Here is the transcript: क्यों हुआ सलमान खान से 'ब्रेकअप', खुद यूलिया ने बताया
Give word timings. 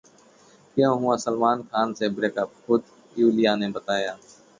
क्यों 0.77 0.93
हुआ 1.01 1.15
सलमान 1.17 1.61
खान 1.65 1.93
से 1.93 2.09
'ब्रेकअप', 2.09 2.55
खुद 2.65 2.83
यूलिया 3.15 3.55
ने 3.55 3.69
बताया 3.71 4.17